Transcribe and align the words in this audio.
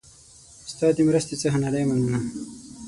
ستا 0.71 0.87
د 0.95 0.99
مرستې 1.07 1.35
څخه 1.41 1.57
نړۍ 1.65 1.83
مننه 1.89 2.19